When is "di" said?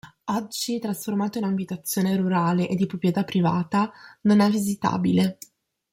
2.73-2.87